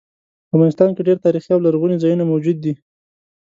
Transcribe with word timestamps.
افغانستان 0.53 0.89
کې 0.95 1.05
ډیر 1.07 1.17
تاریخي 1.25 1.49
او 1.53 1.59
لرغوني 1.65 1.97
ځایونه 2.03 2.23
موجود 2.31 2.57
دي 2.63 2.73